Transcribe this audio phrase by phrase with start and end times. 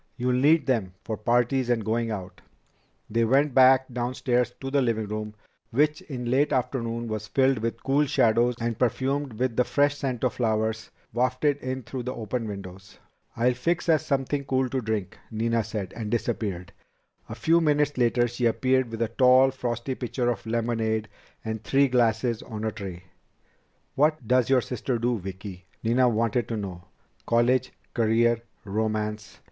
[0.17, 2.41] "You'll need them for parties and going out."
[3.07, 5.35] They went back downstairs to the living room,
[5.69, 10.23] which in late afternoon was filled with cool shadows and perfumed with the fresh scent
[10.23, 12.97] of flowers wafted in through the open windows.
[13.37, 16.73] "I'll fix us something cool to drink," Nina said, and disappeared.
[17.29, 21.09] A few minutes later she reappeared with a tall, frosty pitcher of lemonade
[21.45, 23.03] and three glasses on a tray.
[23.93, 26.85] "What does your sister do, Vicki?" Nina wanted to know.
[27.27, 27.71] "College?
[27.93, 28.41] Career?
[28.65, 29.39] Romance?"